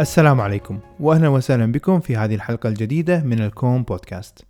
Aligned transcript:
السلام 0.00 0.40
عليكم 0.40 0.78
واهلا 1.00 1.28
وسهلا 1.28 1.72
بكم 1.72 2.00
في 2.00 2.16
هذه 2.16 2.34
الحلقة 2.34 2.68
الجديدة 2.68 3.22
من 3.22 3.40
الكون 3.40 3.82
بودكاست. 3.82 4.44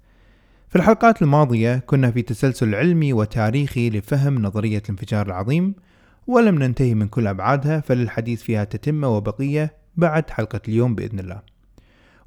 في 0.68 0.76
الحلقات 0.76 1.22
الماضية 1.22 1.76
كنا 1.76 2.10
في 2.10 2.22
تسلسل 2.22 2.74
علمي 2.74 3.12
وتاريخي 3.12 3.90
لفهم 3.90 4.42
نظرية 4.42 4.82
الانفجار 4.84 5.26
العظيم 5.26 5.74
ولم 6.26 6.58
ننتهي 6.58 6.94
من 6.94 7.08
كل 7.08 7.26
أبعادها 7.26 7.80
فللحديث 7.80 8.42
فيها 8.42 8.64
تتمة 8.64 9.08
وبقية 9.08 9.74
بعد 9.96 10.30
حلقة 10.30 10.60
اليوم 10.68 10.94
بإذن 10.94 11.18
الله. 11.18 11.40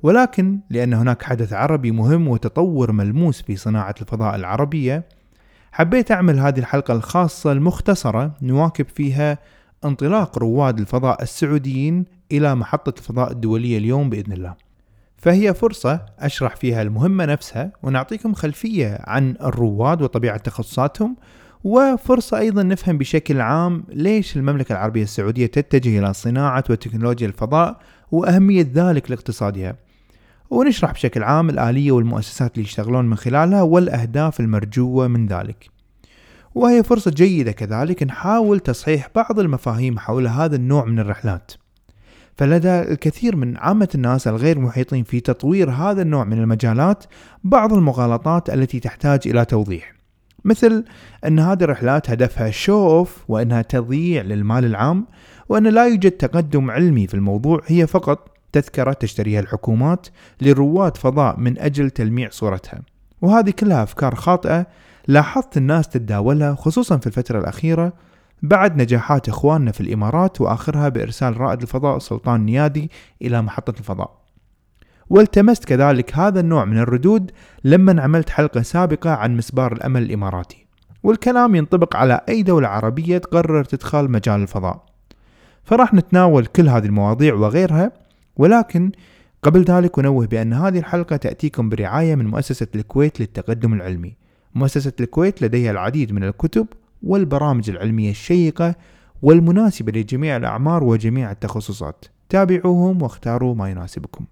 ولكن 0.03 0.59
لأن 0.70 0.93
هناك 0.93 1.23
حدث 1.23 1.53
عربي 1.53 1.91
مهم 1.91 2.27
وتطور 2.27 2.91
ملموس 2.91 3.41
في 3.41 3.55
صناعة 3.55 3.95
الفضاء 4.01 4.35
العربية 4.35 5.03
حبيت 5.71 6.12
أعمل 6.12 6.40
هذه 6.40 6.59
الحلقة 6.59 6.93
الخاصة 6.93 7.51
المختصرة 7.51 8.34
نواكب 8.41 8.87
فيها 8.87 9.37
انطلاق 9.85 10.37
رواد 10.37 10.79
الفضاء 10.79 11.23
السعوديين 11.23 12.15
إلى 12.31 12.55
محطة 12.55 12.99
الفضاء 12.99 13.31
الدولية 13.31 13.77
اليوم 13.77 14.09
بإذن 14.09 14.34
الله. 14.34 14.55
فهي 15.18 15.54
فرصة 15.54 16.05
أشرح 16.20 16.55
فيها 16.55 16.81
المهمة 16.81 17.26
نفسها 17.26 17.71
ونعطيكم 17.84 18.34
خلفية 18.34 18.99
عن 19.04 19.35
الرواد 19.41 20.01
وطبيعة 20.01 20.37
تخصصاتهم 20.37 21.15
وفرصة 21.63 22.37
أيضا 22.37 22.63
نفهم 22.63 22.98
بشكل 22.98 23.41
عام 23.41 23.84
ليش 23.90 24.37
المملكة 24.37 24.73
العربية 24.73 25.03
السعودية 25.03 25.46
تتجه 25.46 25.99
إلى 25.99 26.13
صناعة 26.13 26.63
وتكنولوجيا 26.70 27.27
الفضاء 27.27 27.79
وأهمية 28.12 28.71
ذلك 28.73 29.12
لاقتصادها. 29.12 29.76
ونشرح 30.49 30.91
بشكل 30.91 31.23
عام 31.23 31.49
الآلية 31.49 31.91
والمؤسسات 31.91 32.55
اللي 32.55 32.68
يشتغلون 32.68 33.05
من 33.05 33.15
خلالها 33.15 33.62
والأهداف 33.62 34.40
المرجوة 34.40 35.07
من 35.07 35.27
ذلك. 35.27 35.70
وهي 36.55 36.84
فرصة 36.84 37.12
جيدة 37.12 37.51
كذلك 37.51 38.03
نحاول 38.03 38.59
تصحيح 38.59 39.09
بعض 39.15 39.40
المفاهيم 39.40 39.99
حول 39.99 40.27
هذا 40.27 40.55
النوع 40.55 40.85
من 40.85 40.99
الرحلات. 40.99 41.51
فلدى 42.37 42.81
الكثير 42.81 43.35
من 43.35 43.57
عامة 43.57 43.89
الناس 43.95 44.27
الغير 44.27 44.59
محيطين 44.59 45.03
في 45.03 45.19
تطوير 45.19 45.69
هذا 45.69 46.01
النوع 46.01 46.23
من 46.23 46.39
المجالات 46.39 47.03
بعض 47.43 47.73
المغالطات 47.73 48.49
التي 48.49 48.79
تحتاج 48.79 49.19
إلى 49.25 49.45
توضيح. 49.45 49.95
مثل 50.45 50.85
أن 51.25 51.39
هذه 51.39 51.63
الرحلات 51.63 52.09
هدفها 52.09 52.51
شو 52.51 52.89
أوف 52.89 53.23
وأنها 53.27 53.61
تضييع 53.61 54.21
للمال 54.21 54.65
العام 54.65 55.05
وأن 55.49 55.67
لا 55.67 55.87
يوجد 55.87 56.11
تقدم 56.11 56.71
علمي 56.71 57.07
في 57.07 57.13
الموضوع 57.13 57.61
هي 57.65 57.87
فقط 57.87 58.29
تذكرة 58.51 58.93
تشتريها 58.93 59.39
الحكومات 59.39 60.07
لرواد 60.41 60.97
فضاء 60.97 61.39
من 61.39 61.59
أجل 61.59 61.89
تلميع 61.89 62.29
صورتها. 62.29 62.81
وهذه 63.21 63.49
كلها 63.49 63.83
أفكار 63.83 64.16
خاطئة 64.16 64.67
لاحظت 65.07 65.57
الناس 65.57 65.88
تتداولها 65.88 66.56
خصوصا 66.56 66.97
في 66.97 67.07
الفترة 67.07 67.39
الأخيرة 67.39 67.94
بعد 68.47 68.81
نجاحات 68.81 69.30
إخواننا 69.30 69.72
في 69.72 69.81
الإمارات 69.81 70.42
وآخرها 70.42 70.90
بإرسال 70.90 71.42
رائد 71.42 71.62
الفضاء 71.62 72.00
سلطان 72.00 72.46
نيادي 72.46 72.92
إلى 73.22 73.42
محطة 73.42 73.80
الفضاء. 73.80 74.18
والتمست 75.09 75.66
كذلك 75.66 76.18
هذا 76.18 76.40
النوع 76.40 76.66
من 76.66 76.78
الردود 76.78 77.31
لما 77.64 78.02
عملت 78.02 78.30
حلقة 78.30 78.62
سابقة 78.62 79.09
عن 79.09 79.38
مسبار 79.38 79.74
الأمل 79.74 80.03
الإماراتي. 80.03 80.66
والكلام 81.03 81.56
ينطبق 81.56 81.96
على 81.96 82.22
أي 82.30 82.44
دولة 82.44 82.68
عربية 82.68 83.18
تقرر 83.18 83.64
تدخل 83.64 84.12
مجال 84.12 84.42
الفضاء. 84.42 84.86
فراح 85.64 85.94
نتناول 85.94 86.46
كل 86.46 86.69
هذه 86.69 86.86
المواضيع 86.86 87.34
وغيرها 87.34 87.92
ولكن 88.36 88.92
قبل 89.44 89.64
ذلك 89.64 90.00
أنوه 90.00 90.25
بأن 90.28 90.53
هذه 90.53 90.80
الحلقة 90.80 91.16
تأتيكم 91.16 91.69
برعاية 91.69 92.16
من 92.16 92.28
مؤسسة 92.28 92.68
الكويت 92.75 93.19
للتقدم 93.19 93.74
العلمي. 93.74 94.18
مؤسسة 94.56 94.94
الكويت 95.00 95.42
لديها 95.42 95.72
العديد 95.72 96.12
من 96.12 96.24
الكتب 96.24 96.68
والبرامج 97.06 97.70
العلمية 97.70 98.10
الشيقة 98.10 98.76
والمناسبة 99.22 99.92
لجميع 99.92 100.38
الأعمار 100.38 100.84
وجميع 100.84 101.32
التخصصات. 101.32 102.06
تابعوهم 102.30 103.02
واختاروا 103.02 103.56
ما 103.56 103.70
يناسبكم. 103.70 104.26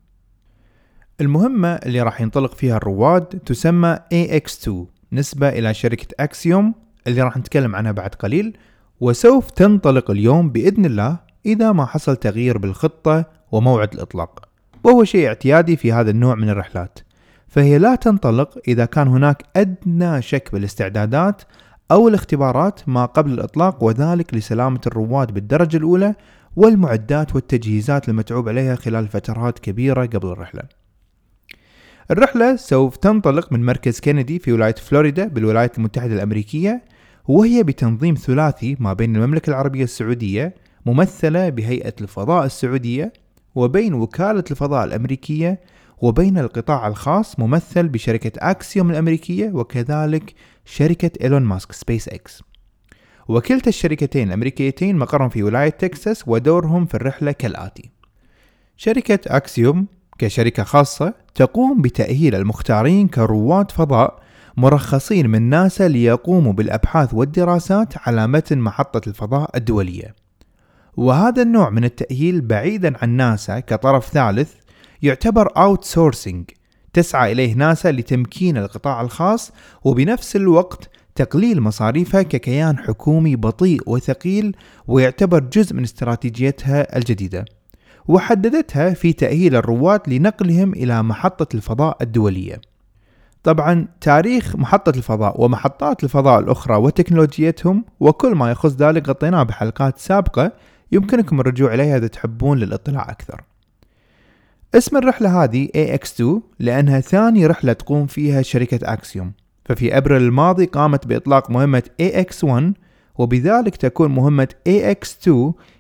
المهمة 1.22 1.70
اللي 1.70 2.02
راح 2.02 2.22
ينطلق 2.22 2.54
فيها 2.54 2.78
الرواد 2.78 3.26
تسمى 3.26 4.00
AX2 4.14 4.72
نسبة 5.14 5.50
إلى 5.50 5.74
شركة 5.74 6.08
أكسيوم 6.20 6.74
اللي 7.08 7.22
راح 7.22 7.38
نتكلم 7.38 7.76
عنها 7.76 7.92
بعد 7.92 8.16
قليل 8.16 8.58
وسوف 9.02 9.52
تنطلق 9.52 10.12
اليوم 10.12 10.50
بإذن 10.50 10.86
الله 10.86 11.20
إذا 11.46 11.72
ما 11.72 11.86
حصل 11.86 12.16
تغيير 12.16 12.58
بالخطة 12.58 13.26
وموعد 13.52 13.94
الإطلاق. 13.94 14.50
وهو 14.84 15.04
شيء 15.04 15.28
اعتيادي 15.28 15.78
في 15.78 15.92
هذا 15.92 16.12
النوع 16.12 16.36
من 16.36 16.50
الرحلات. 16.50 17.00
فهي 17.48 17.78
لا 17.78 17.96
تنطلق 17.96 18.58
إذا 18.68 18.86
كان 18.86 19.08
هناك 19.08 19.44
أدنى 19.56 20.22
شك 20.22 20.50
بالاستعدادات 20.54 21.42
أو 21.92 22.08
الاختبارات 22.08 22.82
ما 22.88 23.06
قبل 23.06 23.32
الإطلاق 23.34 23.84
وذلك 23.84 24.34
لسلامة 24.34 24.82
الرواد 24.88 25.32
بالدرجة 25.34 25.78
الأولى 25.78 26.16
والمعدات 26.56 27.36
والتجهيزات 27.36 28.10
المتعوب 28.10 28.50
عليها 28.50 28.76
خلال 28.76 29.08
فترات 29.08 29.60
كبيرة 29.60 30.06
قبل 30.06 30.28
الرحلة. 30.28 30.64
الرحلة 32.12 32.56
سوف 32.56 32.98
تنطلق 32.98 33.52
من 33.52 33.66
مركز 33.66 34.00
كندي 34.00 34.40
في 34.40 34.54
ولاية 34.54 34.76
فلوريدا 34.76 35.28
بالولايات 35.28 35.78
المتحدة 35.78 36.14
الأمريكية 36.14 36.84
وهي 37.28 37.64
بتنظيم 37.64 38.16
ثلاثي 38.16 38.78
ما 38.80 38.94
بين 38.94 39.16
المملكة 39.16 39.50
العربية 39.50 39.84
السعودية 39.84 40.56
ممثلة 40.86 41.50
بهيئة 41.50 41.94
الفضاء 42.02 42.46
السعودية 42.46 43.14
وبين 43.56 43.94
وكالة 43.94 44.44
الفضاء 44.52 44.86
الأمريكية 44.86 45.60
وبين 46.04 46.38
القطاع 46.38 46.88
الخاص 46.88 47.40
ممثل 47.40 47.88
بشركة 47.88 48.32
Axiom 48.38 48.90
الأمريكية 48.90 49.52
وكذلك 49.54 50.34
شركة 50.66 51.12
إيلون 51.22 51.42
ماسك 51.42 51.72
سبيس 51.72 52.10
إكس. 52.10 52.44
وكلتا 53.28 53.70
الشركتين 53.70 54.28
الأمريكيتين 54.28 54.98
مقرهم 54.98 55.30
في 55.30 55.44
ولاية 55.44 55.70
تكساس 55.70 56.24
ودورهم 56.28 56.86
في 56.86 56.96
الرحلة 56.96 57.32
كالآتي. 57.32 57.92
شركة 58.78 59.20
أكسيوم 59.28 59.88
كشركة 60.18 60.64
خاصة 60.64 61.14
تقوم 61.36 61.82
بتأهيل 61.82 62.36
المختارين 62.36 63.08
كرواد 63.08 63.72
فضاء 63.72 64.20
مرخصين 64.58 65.30
من 65.30 65.42
ناسا 65.50 65.88
ليقوموا 65.88 66.54
بالأبحاث 66.54 67.14
والدراسات 67.14 67.94
على 67.98 68.28
متن 68.28 68.58
محطة 68.58 69.10
الفضاء 69.10 69.58
الدولية. 69.58 70.16
وهذا 70.98 71.42
النوع 71.42 71.70
من 71.70 71.84
التأهيل 71.84 72.42
بعيدا 72.42 72.94
عن 73.02 73.10
ناسا 73.10 73.60
كطرف 73.60 74.10
ثالث 74.10 74.63
يعتبر 75.04 75.48
outsourcing 75.48 76.54
تسعى 76.94 77.32
إليه 77.32 77.54
ناسا 77.54 77.92
لتمكين 77.92 78.58
القطاع 78.58 79.02
الخاص 79.02 79.52
وبنفس 79.84 80.36
الوقت 80.36 80.90
تقليل 81.16 81.62
مصاريفها 81.62 82.22
ككيان 82.22 82.78
حكومي 82.78 83.36
بطيء 83.36 83.82
وثقيل 83.88 84.56
ويعتبر 84.88 85.40
جزء 85.40 85.76
من 85.76 85.84
استراتيجيتها 85.84 86.98
الجديدة. 86.98 87.46
وحددتها 88.08 88.94
في 88.94 89.14
تأهيل 89.14 89.56
الرواد 89.56 90.02
لنقلهم 90.08 90.74
إلى 90.74 91.04
محطة 91.04 91.56
الفضاء 91.56 91.98
الدولية. 92.02 92.62
طبعا 93.44 93.88
تاريخ 94.02 94.56
محطة 94.56 94.98
الفضاء 94.98 95.42
ومحطات 95.42 96.04
الفضاء 96.04 96.40
الأخرى 96.40 96.76
وتكنولوجيتهم 96.76 97.86
وكل 98.00 98.36
ما 98.36 98.52
يخص 98.52 98.72
ذلك 98.76 99.10
غطيناه 99.10 99.44
بحلقات 99.44 99.98
سابقة 99.98 100.52
يمكنكم 100.92 101.40
الرجوع 101.40 101.74
إليها 101.74 101.98
إذا 101.98 102.08
تحبون 102.08 102.58
للاطلاع 102.58 103.12
أكثر. 103.12 103.42
اسم 104.76 104.98
الرحلة 104.98 105.44
هذه 105.44 105.68
AX2 105.68 106.24
لأنها 106.60 107.00
ثاني 107.00 107.46
رحلة 107.46 107.74
تقوم 107.74 108.08
فيها 108.08 108.42
شركة 108.42 108.94
أكسيوم 108.94 109.32
ففي 109.66 109.98
أبريل 109.98 110.22
الماضي 110.22 110.66
قامت 110.66 111.08
بإطلاق 111.08 111.50
مهمة 111.52 111.84
AX1 112.02 112.64
وبذلك 113.16 113.76
تكون 113.76 114.12
مهمة 114.12 114.48
AX2 114.70 115.32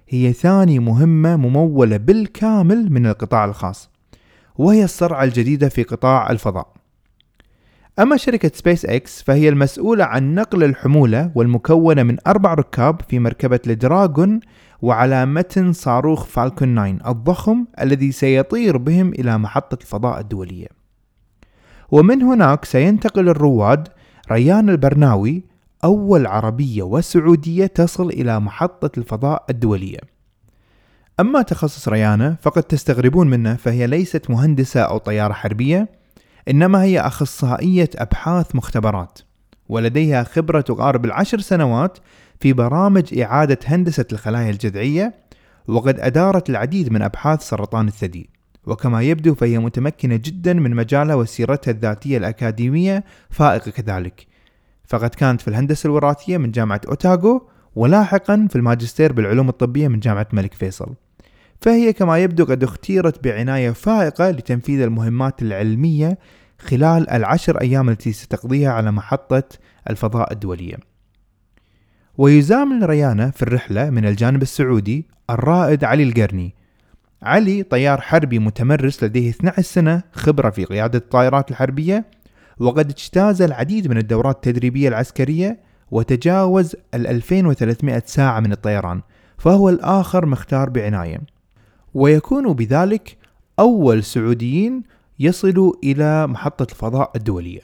هي 0.09 0.33
ثاني 0.33 0.79
مهمة 0.79 1.35
ممولة 1.35 1.97
بالكامل 1.97 2.91
من 2.91 3.05
القطاع 3.05 3.45
الخاص 3.45 3.89
وهي 4.55 4.83
الصرعة 4.83 5.23
الجديدة 5.23 5.69
في 5.69 5.83
قطاع 5.83 6.31
الفضاء. 6.31 6.67
أما 7.99 8.17
شركة 8.17 8.51
سبيس 8.53 8.85
إكس 8.85 9.21
فهي 9.21 9.49
المسؤولة 9.49 10.05
عن 10.05 10.35
نقل 10.35 10.63
الحمولة 10.63 11.31
والمكونة 11.35 12.03
من 12.03 12.17
أربع 12.27 12.53
ركاب 12.53 13.01
في 13.09 13.19
مركبة 13.19 13.59
ال 13.67 13.77
Dragon 13.77 14.39
وعلى 14.81 15.25
متن 15.25 15.73
صاروخ 15.73 16.25
Falcon 16.25 16.75
9 16.75 17.11
الضخم 17.11 17.65
الذي 17.81 18.11
سيطير 18.11 18.77
بهم 18.77 19.09
إلى 19.09 19.37
محطة 19.37 19.77
الفضاء 19.81 20.19
الدولية. 20.19 20.67
ومن 21.91 22.21
هناك 22.21 22.65
سينتقل 22.65 23.29
الرواد 23.29 23.87
ريان 24.31 24.69
البرناوي 24.69 25.43
أول 25.83 26.27
عربية 26.27 26.83
وسعودية 26.83 27.65
تصل 27.65 28.09
إلى 28.09 28.39
محطة 28.39 28.99
الفضاء 28.99 29.45
الدولية 29.49 29.99
أما 31.19 31.41
تخصص 31.41 31.87
ريانة 31.89 32.37
فقد 32.41 32.63
تستغربون 32.63 33.29
منه 33.29 33.55
فهي 33.55 33.87
ليست 33.87 34.29
مهندسة 34.29 34.81
أو 34.81 34.97
طيارة 34.97 35.33
حربية 35.33 36.02
إنما 36.49 36.83
هي 36.83 36.99
أخصائية 36.99 37.89
أبحاث 37.95 38.55
مختبرات 38.55 39.19
ولديها 39.69 40.23
خبرة 40.23 40.61
تقارب 40.61 41.05
العشر 41.05 41.39
سنوات 41.39 41.97
في 42.39 42.53
برامج 42.53 43.19
إعادة 43.19 43.59
هندسة 43.65 44.05
الخلايا 44.11 44.49
الجذعية 44.49 45.13
وقد 45.67 45.99
أدارت 45.99 46.49
العديد 46.49 46.91
من 46.91 47.01
أبحاث 47.01 47.41
سرطان 47.41 47.87
الثدي. 47.87 48.29
وكما 48.65 49.01
يبدو 49.01 49.35
فهي 49.35 49.59
متمكنة 49.59 50.15
جدا 50.15 50.53
من 50.53 50.75
مجالها 50.75 51.15
وسيرتها 51.15 51.71
الذاتية 51.71 52.17
الأكاديمية 52.17 53.03
فائقة 53.29 53.71
كذلك. 53.71 54.27
فقد 54.87 55.09
كانت 55.09 55.41
في 55.41 55.47
الهندسة 55.47 55.87
الوراثية 55.87 56.37
من 56.37 56.51
جامعة 56.51 56.81
أوتاغو 56.87 57.49
ولاحقا 57.75 58.47
في 58.49 58.55
الماجستير 58.55 59.13
بالعلوم 59.13 59.49
الطبية 59.49 59.87
من 59.87 59.99
جامعة 59.99 60.27
الملك 60.33 60.53
فيصل. 60.53 60.93
فهي 61.63 61.93
كما 61.93 62.17
يبدو 62.17 62.45
قد 62.45 62.63
اختيرت 62.63 63.23
بعناية 63.23 63.71
فائقة 63.71 64.31
لتنفيذ 64.31 64.81
المهمات 64.81 65.41
العلمية 65.41 66.17
خلال 66.59 67.09
العشر 67.09 67.61
أيام 67.61 67.89
التي 67.89 68.13
ستقضيها 68.13 68.71
على 68.71 68.91
محطة 68.91 69.43
الفضاء 69.89 70.33
الدولية. 70.33 70.75
ويزامن 72.17 72.83
ريانا 72.83 73.31
في 73.31 73.43
الرحلة 73.43 73.89
من 73.89 74.05
الجانب 74.05 74.41
السعودي 74.41 75.07
الرائد 75.29 75.83
علي 75.83 76.03
القرني. 76.03 76.55
علي 77.21 77.63
طيار 77.63 78.01
حربي 78.01 78.39
متمرس 78.39 79.03
لديه 79.03 79.29
12 79.29 79.61
سنة 79.61 80.03
خبرة 80.13 80.49
في 80.49 80.65
قيادة 80.65 80.99
الطائرات 80.99 81.51
الحربية 81.51 82.05
وقد 82.59 82.89
اجتاز 82.89 83.41
العديد 83.41 83.87
من 83.87 83.97
الدورات 83.97 84.35
التدريبية 84.35 84.87
العسكرية 84.87 85.59
وتجاوز 85.91 86.75
ال 86.93 87.07
2300 87.07 88.03
ساعة 88.05 88.39
من 88.39 88.51
الطيران 88.51 89.01
فهو 89.37 89.69
الآخر 89.69 90.25
مختار 90.25 90.69
بعناية. 90.69 91.32
ويكون 91.93 92.53
بذلك 92.53 93.17
أول 93.59 94.03
سعوديين 94.03 94.83
يصلوا 95.19 95.73
إلى 95.83 96.27
محطة 96.27 96.67
الفضاء 96.71 97.11
الدولية. 97.15 97.61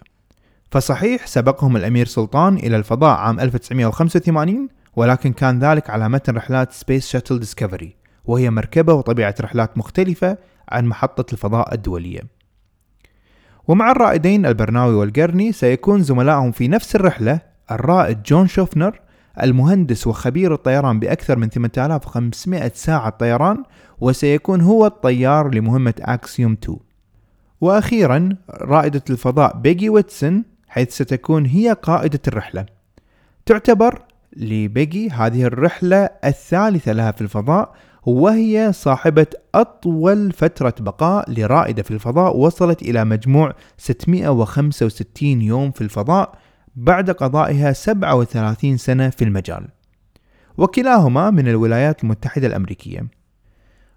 فصحيح 0.71 1.27
سبقهم 1.27 1.77
الأمير 1.77 2.05
سلطان 2.05 2.57
إلى 2.57 2.77
الفضاء 2.77 3.17
عام 3.17 3.39
1985 3.39 4.69
ولكن 4.95 5.33
كان 5.33 5.59
ذلك 5.59 5.89
على 5.89 6.09
متن 6.09 6.35
رحلات 6.35 6.71
Space 6.71 7.07
Shuttle 7.07 7.39
Discovery 7.39 7.95
وهي 8.25 8.49
مركبة 8.49 8.93
وطبيعة 8.93 9.35
رحلات 9.41 9.77
مختلفة 9.77 10.37
عن 10.69 10.85
محطة 10.85 11.33
الفضاء 11.33 11.73
الدولية. 11.73 12.21
ومع 13.67 13.91
الرائدين 13.91 14.45
البرناوي 14.45 14.93
والقرني 14.93 15.51
سيكون 15.51 16.03
زملائهم 16.03 16.51
في 16.51 16.67
نفس 16.67 16.95
الرحلة 16.95 17.41
الرائد 17.71 18.23
جون 18.23 18.47
شوفنر 18.47 18.99
المهندس 19.43 20.07
وخبير 20.07 20.53
الطيران 20.53 20.99
بأكثر 20.99 21.37
من 21.37 21.49
8500 21.49 22.71
ساعة 22.75 23.09
طيران 23.09 23.63
وسيكون 23.99 24.61
هو 24.61 24.85
الطيار 24.85 25.55
لمهمة 25.55 25.93
أكسيوم 25.99 26.57
2 26.63 26.77
وأخيرا 27.61 28.29
رائدة 28.49 29.01
الفضاء 29.09 29.57
بيجي 29.57 29.89
ويتسون 29.89 30.43
حيث 30.67 30.91
ستكون 30.93 31.45
هي 31.45 31.73
قائدة 31.81 32.19
الرحلة. 32.27 32.65
تعتبر 33.45 34.01
لبيجي 34.35 35.09
هذه 35.09 35.43
الرحلة 35.43 36.09
الثالثة 36.25 36.91
لها 36.91 37.11
في 37.11 37.21
الفضاء 37.21 37.73
وهي 38.05 38.73
صاحبة 38.73 39.27
أطول 39.55 40.31
فترة 40.31 40.73
بقاء 40.79 41.31
لرائدة 41.31 41.83
في 41.83 41.91
الفضاء 41.91 42.37
وصلت 42.37 42.81
إلى 42.81 43.05
مجموع 43.05 43.53
665 43.77 45.41
يوم 45.41 45.71
في 45.71 45.81
الفضاء. 45.81 46.37
بعد 46.75 47.11
قضائها 47.11 47.73
37 47.73 48.77
سنة 48.77 49.09
في 49.09 49.23
المجال. 49.23 49.67
وكلاهما 50.57 51.31
من 51.31 51.47
الولايات 51.47 52.03
المتحدة 52.03 52.47
الأمريكية. 52.47 53.07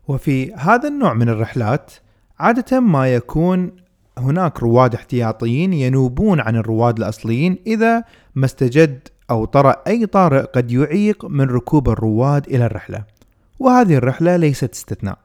وفي 0.08 0.52
هذا 0.54 0.88
النوع 0.88 1.14
من 1.14 1.28
الرحلات 1.28 1.92
عادة 2.38 2.80
ما 2.80 3.14
يكون 3.14 3.70
هناك 4.18 4.62
رواد 4.62 4.94
احتياطيين 4.94 5.72
ينوبون 5.72 6.40
عن 6.40 6.56
الرواد 6.56 6.98
الأصليين 6.98 7.58
إذا 7.66 8.04
ما 8.34 8.44
استجد 8.44 9.08
أو 9.30 9.44
طرأ 9.44 9.76
أي 9.86 10.06
طارئ 10.06 10.40
قد 10.42 10.72
يعيق 10.72 11.24
من 11.24 11.44
ركوب 11.44 11.88
الرواد 11.88 12.46
إلى 12.46 12.66
الرحلة. 12.66 13.04
وهذه 13.58 13.94
الرحلة 13.94 14.36
ليست 14.36 14.72
استثناء. 14.72 15.18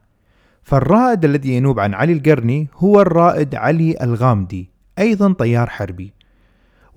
فالرائد 0.64 1.26
الذي 1.26 1.56
ينوب 1.56 1.80
عن 1.80 1.94
علي 1.94 2.14
القرني 2.14 2.68
هو 2.76 3.02
الرائد 3.02 3.56
علي 3.56 3.98
الغامدي 4.02 4.70
أيضا 5.00 5.34
طيار 5.34 5.70
حربي. 5.70 6.14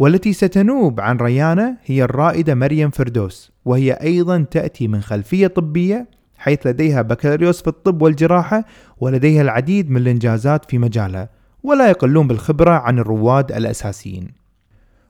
والتي 0.00 0.32
ستنوب 0.32 1.00
عن 1.00 1.16
ريانة 1.16 1.76
هي 1.84 2.02
الرائدة 2.02 2.54
مريم 2.54 2.90
فردوس 2.90 3.52
وهي 3.64 3.92
أيضا 3.92 4.46
تأتي 4.50 4.88
من 4.88 5.00
خلفية 5.00 5.46
طبية 5.46 6.08
حيث 6.36 6.66
لديها 6.66 7.02
بكالوريوس 7.02 7.62
في 7.62 7.68
الطب 7.68 8.02
والجراحة 8.02 8.64
ولديها 9.00 9.42
العديد 9.42 9.90
من 9.90 9.96
الإنجازات 9.96 10.70
في 10.70 10.78
مجالها 10.78 11.28
ولا 11.62 11.90
يقلون 11.90 12.28
بالخبرة 12.28 12.70
عن 12.70 12.98
الرواد 12.98 13.52
الأساسيين. 13.52 14.28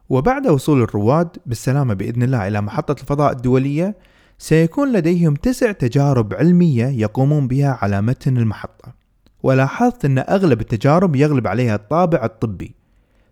وبعد 0.09 0.47
وصول 0.47 0.83
الرواد 0.83 1.37
بالسلامة 1.47 1.95
بإذن 1.95 2.23
الله 2.23 2.49
إلى 2.49 2.61
محطة 2.61 3.03
الفضاء 3.03 3.33
الدولية 3.33 3.97
سيكون 4.39 4.93
لديهم 4.93 5.35
تسع 5.35 5.73
تجارب 5.73 6.35
علمية 6.35 6.87
يقومون 6.87 7.49
بها 7.49 7.79
على 7.83 8.03
متن 8.03 8.37
المحطة. 8.37 8.95
ولاحظت 9.43 10.05
أن 10.05 10.19
أغلب 10.19 10.61
التجارب 10.61 11.17
يغلب 11.17 11.47
عليها 11.47 11.75
الطابع 11.75 12.25
الطبي. 12.25 12.80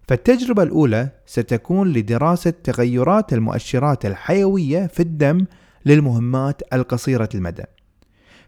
فالتجربة 0.09 0.63
الأولى 0.63 1.09
ستكون 1.27 1.93
لدراسة 1.93 2.53
تغيرات 2.65 3.33
المؤشرات 3.33 4.07
الحيوية 4.07 4.87
في 4.87 5.01
الدم 5.01 5.45
للمهمات 5.87 6.63
القصيرة 6.73 7.29
المدى. 7.35 7.63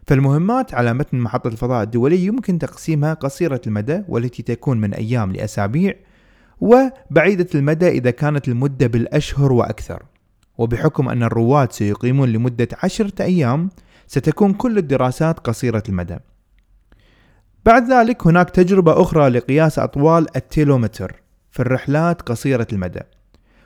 فالمهمات 0.07 0.73
على 0.73 0.93
متن 0.93 1.17
محطة 1.17 1.47
الفضاء 1.47 1.83
الدولي 1.83 2.25
يمكن 2.25 2.59
تقسيمها 2.59 3.13
قصيرة 3.13 3.61
المدى 3.67 4.01
والتي 4.07 4.43
تكون 4.43 4.81
من 4.81 4.93
أيام 4.93 5.31
لأسابيع 5.31 5.93
وبعيدة 6.61 7.47
المدى 7.55 7.87
إذا 7.87 8.11
كانت 8.11 8.47
المدة 8.47 8.87
بالأشهر 8.87 9.51
وأكثر. 9.51 10.03
وبحكم 10.57 11.09
أن 11.09 11.23
الرواد 11.23 11.71
سيقيمون 11.71 12.29
لمدة 12.29 12.67
عشرة 12.83 13.23
أيام 13.23 13.69
ستكون 14.07 14.53
كل 14.53 14.77
الدراسات 14.77 15.39
قصيرة 15.39 15.83
المدى. 15.89 16.17
بعد 17.65 17.91
ذلك 17.91 18.27
هناك 18.27 18.49
تجربة 18.49 19.01
أخرى 19.01 19.29
لقياس 19.29 19.79
أطوال 19.79 20.27
التيلومتر. 20.35 21.21
في 21.51 21.59
الرحلات 21.59 22.21
قصيرة 22.21 22.67
المدى. 22.73 23.01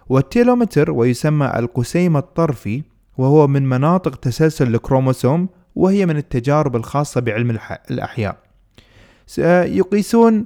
والتيلومتر 0.09 0.91
ويسمى 0.91 1.51
القسيم 1.55 2.17
الطرفي 2.17 2.83
وهو 3.17 3.47
من 3.47 3.69
مناطق 3.69 4.15
تسلسل 4.15 4.75
الكروموسوم 4.75 5.49
وهي 5.75 6.05
من 6.05 6.17
التجارب 6.17 6.75
الخاصة 6.75 7.21
بعلم 7.21 7.57
الأحياء. 7.91 8.37
يقيسون 9.77 10.45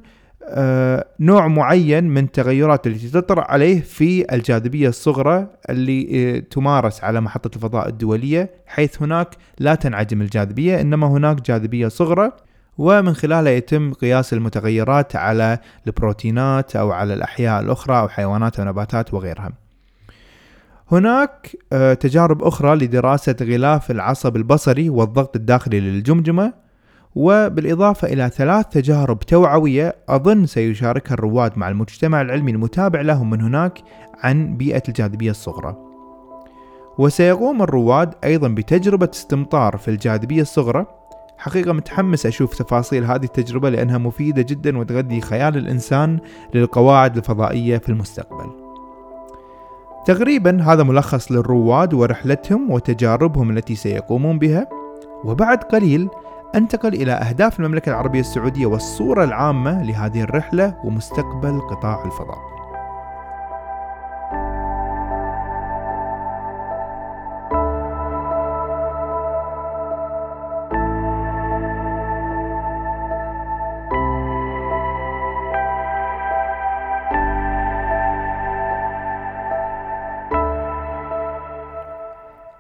آه، 0.52 1.06
نوع 1.20 1.48
معين 1.48 2.04
من 2.04 2.24
التغيرات 2.24 2.88
التي 2.88 3.10
تطرأ 3.10 3.52
عليه 3.52 3.82
في 3.82 4.36
الجاذبية 4.36 4.90
الصغرى 4.90 5.48
اللي 5.70 6.08
آه، 6.14 6.40
تمارس 6.40 7.04
على 7.04 7.22
محطة 7.22 7.56
الفضاء 7.56 7.90
الدولية 7.90 8.50
حيث 8.68 9.02
هناك 9.02 9.36
لا 9.60 9.76
تنعدم 9.76 10.22
الجاذبية 10.22 10.82
إنما 10.82 11.08
هناك 11.08 11.42
جاذبية 11.42 11.88
صغرى 11.88 12.32
ومن 12.80 13.14
خلالها 13.14 13.52
يتم 13.52 13.94
قياس 13.94 14.34
المتغيرات 14.34 15.16
على 15.16 15.60
البروتينات 15.88 16.76
أو 16.76 16.92
على 16.92 17.14
الأحياء 17.14 17.62
الأخرى 17.62 18.00
أو 18.00 18.08
حيوانات 18.08 18.60
أو 18.60 18.66
نباتات 18.66 19.14
وغيرها. 19.14 19.52
هناك 20.92 21.56
آه، 21.74 21.94
تجارب 21.94 22.44
أخرى 22.44 22.76
لدراسة 22.76 23.36
غلاف 23.42 23.92
العصب 23.92 24.36
البصري 24.36 24.90
والضغط 24.90 25.36
الداخلي 25.36 25.80
للجمجمة 25.80 26.54
وبالإضافة 27.16 28.08
إلى 28.08 28.30
ثلاث 28.30 28.66
تجارب 28.68 29.20
توعوية 29.20 29.96
أظن 30.10 30.46
سيشاركها 30.46 31.14
الرواد 31.14 31.58
مع 31.58 31.70
المجتمع 31.70 32.22
العلمي 32.22 32.52
المتابع 32.52 33.02
لهم 33.02 33.30
من 33.30 33.42
هناك 33.42 33.80
عن 34.24 34.58
بيئة 34.58 34.84
الجاذبية 34.88 35.32
الصغرى. 35.32 35.76
وسيقوم 36.98 37.62
الرواد 37.62 38.14
أيضا 38.24 38.48
بتجربة 38.48 39.10
استمطار 39.14 39.78
في 39.78 39.88
الجاذبية 39.88 40.42
الصغرى 40.42 40.99
حقيقة 41.40 41.74
متحمس 41.74 42.26
أشوف 42.26 42.56
تفاصيل 42.56 43.06
هذه 43.06 43.24
التجربة 43.24 43.70
لأنها 43.70 43.98
مفيدة 43.98 44.42
جدا 44.42 44.78
وتغذي 44.78 45.22
خيال 45.22 45.58
الإنسان 45.58 46.20
للقواعد 46.54 47.18
الفضائية 47.18 47.78
في 47.78 47.90
المستقبل. 47.90 48.50
تقريبا 50.06 50.64
هذا 50.64 50.84
ملخص 50.84 51.32
للرواد 51.32 51.94
ورحلتهم 51.94 52.72
وتجاربهم 52.72 53.50
التي 53.50 53.76
سيقومون 53.76 54.40
بها. 54.40 54.68
وبعد 55.24 55.64
قليل 55.64 56.10
أنتقل 56.56 56.94
إلى 56.94 57.12
أهداف 57.12 57.60
المملكة 57.60 57.90
العربية 57.90 58.20
السعودية 58.20 58.66
والصورة 58.66 59.24
العامة 59.24 59.84
لهذه 59.84 60.22
الرحلة 60.22 60.76
ومستقبل 60.84 61.60
قطاع 61.60 62.06
الفضاء. 62.06 62.59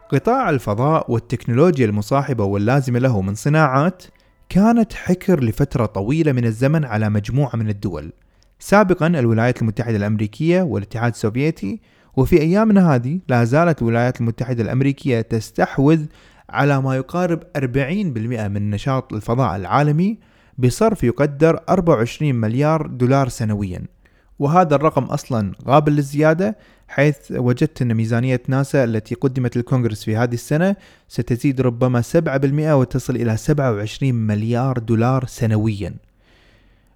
قطاع 0.09 0.49
الفضاء 0.49 1.11
والتكنولوجيا 1.11 1.85
المصاحبة 1.85 2.43
واللازمة 2.43 2.99
له 2.99 3.21
من 3.21 3.35
صناعات 3.35 4.03
كانت 4.49 4.93
حكر 4.93 5.43
لفترة 5.43 5.85
طويلة 5.85 6.31
من 6.31 6.45
الزمن 6.45 6.85
على 6.85 7.09
مجموعة 7.09 7.55
من 7.55 7.69
الدول. 7.69 8.11
سابقا 8.59 9.07
الولايات 9.07 9.61
المتحدة 9.61 9.97
الأمريكية 9.97 10.61
والاتحاد 10.61 11.11
السوفيتي 11.11 11.81
وفي 12.17 12.41
أيامنا 12.41 12.95
هذه 12.95 13.19
لا 13.27 13.43
زالت 13.43 13.81
الولايات 13.81 14.21
المتحدة 14.21 14.63
الأمريكية 14.63 15.21
تستحوذ 15.21 16.05
على 16.49 16.81
ما 16.81 16.95
يقارب 16.95 17.43
40% 17.57 17.61
من 18.47 18.69
نشاط 18.69 19.13
الفضاء 19.13 19.55
العالمي 19.55 20.19
بصرف 20.57 21.03
يقدر 21.03 21.59
24 21.69 22.35
مليار 22.35 22.87
دولار 22.87 23.29
سنويا. 23.29 23.81
وهذا 24.39 24.75
الرقم 24.75 25.03
أصلا 25.03 25.53
قابل 25.67 25.91
للزيادة 25.91 26.57
حيث 26.89 27.31
وجدت 27.31 27.81
أن 27.81 27.93
ميزانية 27.93 28.41
ناسا 28.48 28.84
التي 28.84 29.15
قدمت 29.15 29.58
للكونغرس 29.58 30.03
في 30.03 30.17
هذه 30.17 30.34
السنة 30.34 30.75
ستزيد 31.08 31.62
ربما 31.62 32.01
7% 32.01 32.74
وتصل 32.74 33.15
إلى 33.15 33.38
27 33.38 34.13
مليار 34.13 34.77
دولار 34.77 35.25
سنويا. 35.25 35.93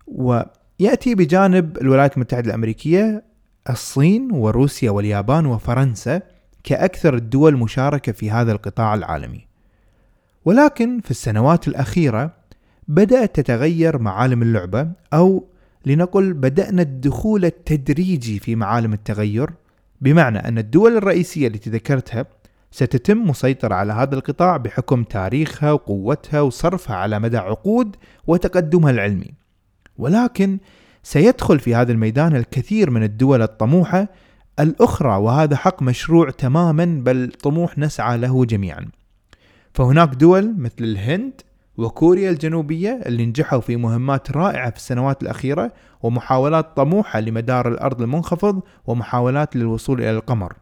ويأتي 0.07 1.15
بجانب 1.15 1.77
الولايات 1.77 2.15
المتحدة 2.15 2.47
الأمريكية 2.47 3.23
الصين 3.69 4.31
وروسيا 4.31 4.91
واليابان 4.91 5.45
وفرنسا 5.45 6.21
كأكثر 6.63 7.15
الدول 7.15 7.57
مشاركة 7.57 8.11
في 8.11 8.31
هذا 8.31 8.51
القطاع 8.51 8.93
العالمي. 8.93 9.47
ولكن 10.45 11.01
في 11.01 11.11
السنوات 11.11 11.67
الأخيرة 11.67 12.31
بدأت 12.87 13.35
تتغير 13.35 13.97
معالم 13.97 14.41
اللعبة 14.41 14.91
أو 15.13 15.45
لنقل 15.85 16.33
بدأنا 16.33 16.81
الدخول 16.81 17.45
التدريجي 17.45 18.39
في 18.39 18.55
معالم 18.55 18.93
التغير 18.93 19.49
بمعنى 20.03 20.39
أن 20.39 20.57
الدول 20.57 20.97
الرئيسية 20.97 21.47
التي 21.47 21.69
ذكرتها 21.69 22.25
ستتم 22.71 23.17
مسيطرة 23.17 23.75
على 23.75 23.93
هذا 23.93 24.15
القطاع 24.15 24.57
بحكم 24.57 25.03
تاريخها 25.03 25.71
وقوتها 25.71 26.41
وصرفها 26.41 26.95
على 26.95 27.19
مدى 27.19 27.37
عقود 27.37 27.95
وتقدمها 28.27 28.91
العلمي. 28.91 29.33
ولكن 29.97 30.59
سيدخل 31.03 31.59
في 31.59 31.75
هذا 31.75 31.91
الميدان 31.91 32.35
الكثير 32.35 32.89
من 32.89 33.03
الدول 33.03 33.41
الطموحة 33.41 34.07
الأخرى 34.59 35.17
وهذا 35.17 35.55
حق 35.55 35.81
مشروع 35.83 36.29
تماما 36.29 36.85
بل 36.85 37.31
طموح 37.43 37.77
نسعى 37.77 38.17
له 38.17 38.45
جميعا. 38.45 38.85
فهناك 39.73 40.09
دول 40.09 40.55
مثل 40.57 40.75
الهند 40.79 41.41
وكوريا 41.77 42.29
الجنوبية 42.29 43.01
اللي 43.05 43.25
نجحوا 43.25 43.59
في 43.59 43.75
مهمات 43.75 44.31
رائعة 44.31 44.69
في 44.69 44.77
السنوات 44.77 45.23
الأخيرة 45.23 45.71
ومحاولات 46.03 46.77
طموحة 46.77 47.19
لمدار 47.19 47.67
الأرض 47.67 48.01
المنخفض 48.01 48.61
ومحاولات 48.85 49.55
للوصول 49.55 50.01
إلى 50.01 50.11
القمر. 50.11 50.53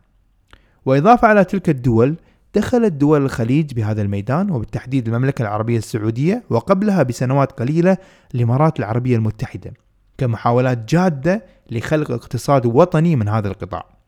وإضافة 0.85 1.27
على 1.27 1.43
تلك 1.43 1.69
الدول 1.69 2.15
دخلت 2.55 2.93
دول 2.93 3.25
الخليج 3.25 3.73
بهذا 3.73 4.01
الميدان 4.01 4.51
وبالتحديد 4.51 5.07
المملكة 5.07 5.41
العربية 5.41 5.77
السعودية 5.77 6.43
وقبلها 6.49 7.03
بسنوات 7.03 7.51
قليلة 7.51 7.97
الإمارات 8.35 8.79
العربية 8.79 9.15
المتحدة 9.15 9.73
كمحاولات 10.17 10.89
جادة 10.89 11.45
لخلق 11.71 12.11
اقتصاد 12.11 12.65
وطني 12.65 13.15
من 13.15 13.27
هذا 13.29 13.47
القطاع. 13.47 14.00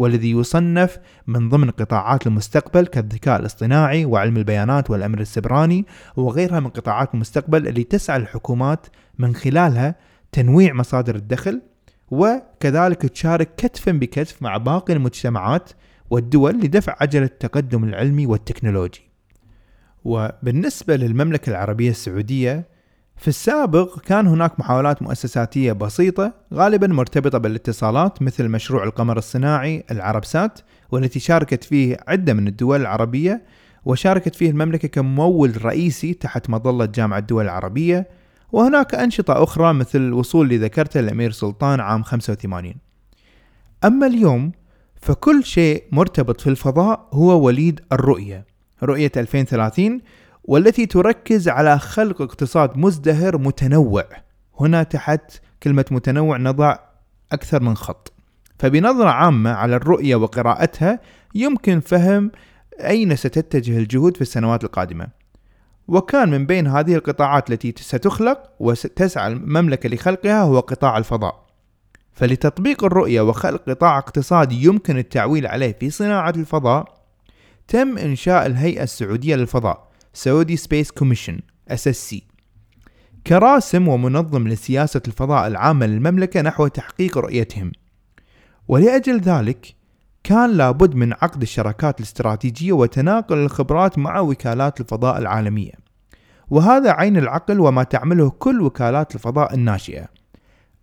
والذي 0.00 0.30
يصنف 0.30 0.98
من 1.26 1.48
ضمن 1.48 1.70
قطاعات 1.70 2.26
المستقبل 2.26 2.86
كالذكاء 2.86 3.40
الاصطناعي 3.40 4.04
وعلم 4.04 4.36
البيانات 4.36 4.90
والأمر 4.90 5.20
السبراني 5.20 5.86
وغيرها 6.16 6.60
من 6.60 6.68
قطاعات 6.68 7.14
المستقبل 7.14 7.68
اللي 7.68 7.84
تسعى 7.84 8.16
الحكومات 8.16 8.86
من 9.18 9.34
خلالها 9.34 9.94
تنويع 10.32 10.72
مصادر 10.72 11.14
الدخل 11.14 11.62
وكذلك 12.10 13.02
تشارك 13.02 13.54
كتفا 13.56 13.92
بكتف 13.92 14.42
مع 14.42 14.56
باقي 14.56 14.92
المجتمعات 14.92 15.70
والدول 16.10 16.60
لدفع 16.60 16.96
عجلة 17.00 17.24
التقدم 17.24 17.84
العلمي 17.84 18.26
والتكنولوجي. 18.26 19.02
وبالنسبة 20.04 20.96
للمملكة 20.96 21.50
العربية 21.50 21.90
السعودية 21.90 22.68
في 23.20 23.28
السابق 23.28 23.98
كان 24.00 24.26
هناك 24.26 24.60
محاولات 24.60 25.02
مؤسساتية 25.02 25.72
بسيطة 25.72 26.32
غالبا 26.54 26.86
مرتبطة 26.86 27.38
بالاتصالات 27.38 28.22
مثل 28.22 28.48
مشروع 28.48 28.84
القمر 28.84 29.18
الصناعي 29.18 29.84
العربسات 29.90 30.58
والتي 30.90 31.20
شاركت 31.20 31.64
فيه 31.64 31.96
عدة 32.08 32.34
من 32.34 32.48
الدول 32.48 32.80
العربية 32.80 33.42
وشاركت 33.84 34.34
فيه 34.34 34.50
المملكة 34.50 34.88
كممول 34.88 35.64
رئيسي 35.64 36.14
تحت 36.14 36.50
مظلة 36.50 36.84
جامعة 36.84 37.18
الدول 37.18 37.44
العربية 37.44 38.08
وهناك 38.52 38.94
أنشطة 38.94 39.42
أخرى 39.42 39.72
مثل 39.72 39.98
الوصول 39.98 40.46
اللي 40.46 40.58
ذكرته 40.58 41.00
الأمير 41.00 41.30
سلطان 41.30 41.80
عام 41.80 42.02
85 42.02 42.74
أما 43.84 44.06
اليوم 44.06 44.52
فكل 45.00 45.44
شيء 45.44 45.84
مرتبط 45.92 46.40
في 46.40 46.50
الفضاء 46.50 47.08
هو 47.12 47.40
وليد 47.46 47.80
الرؤية 47.92 48.46
رؤية 48.82 49.12
2030 49.16 50.00
والتي 50.50 50.86
تركز 50.86 51.48
على 51.48 51.78
خلق 51.78 52.22
اقتصاد 52.22 52.76
مزدهر 52.76 53.38
متنوع. 53.38 54.04
هنا 54.60 54.82
تحت 54.82 55.40
كلمة 55.62 55.84
متنوع 55.90 56.36
نضع 56.36 56.76
أكثر 57.32 57.62
من 57.62 57.76
خط. 57.76 58.12
فبنظرة 58.58 59.08
عامة 59.08 59.50
على 59.50 59.76
الرؤية 59.76 60.16
وقراءتها 60.16 61.00
يمكن 61.34 61.80
فهم 61.80 62.30
أين 62.80 63.16
ستتجه 63.16 63.78
الجهود 63.78 64.16
في 64.16 64.22
السنوات 64.22 64.64
القادمة. 64.64 65.08
وكان 65.88 66.30
من 66.30 66.46
بين 66.46 66.66
هذه 66.66 66.94
القطاعات 66.94 67.50
التي 67.50 67.74
ستخلق 67.76 68.50
وتسعى 68.60 69.32
المملكة 69.32 69.88
لخلقها 69.88 70.42
هو 70.42 70.60
قطاع 70.60 70.98
الفضاء. 70.98 71.46
فلتطبيق 72.12 72.84
الرؤية 72.84 73.20
وخلق 73.20 73.62
قطاع 73.70 73.98
اقتصادي 73.98 74.64
يمكن 74.64 74.98
التعويل 74.98 75.46
عليه 75.46 75.76
في 75.80 75.90
صناعة 75.90 76.30
الفضاء 76.36 77.00
تم 77.68 77.98
إنشاء 77.98 78.46
الهيئة 78.46 78.82
السعودية 78.82 79.36
للفضاء. 79.36 79.89
Saudi 80.12 80.56
Space 80.56 80.90
Commission 80.90 81.40
SSC 81.72 82.30
كراسم 83.26 83.88
ومنظم 83.88 84.48
لسياسة 84.48 85.02
الفضاء 85.08 85.46
العامة 85.46 85.86
للمملكة 85.86 86.42
نحو 86.42 86.66
تحقيق 86.66 87.18
رؤيتهم. 87.18 87.72
ولأجل 88.68 89.20
ذلك 89.20 89.74
كان 90.24 90.50
لابد 90.50 90.94
من 90.94 91.12
عقد 91.12 91.42
الشراكات 91.42 91.98
الاستراتيجية 91.98 92.72
وتناقل 92.72 93.38
الخبرات 93.38 93.98
مع 93.98 94.20
وكالات 94.20 94.80
الفضاء 94.80 95.18
العالمية. 95.18 95.72
وهذا 96.50 96.90
عين 96.90 97.16
العقل 97.16 97.60
وما 97.60 97.82
تعمله 97.82 98.30
كل 98.30 98.60
وكالات 98.62 99.14
الفضاء 99.14 99.54
الناشئة. 99.54 100.08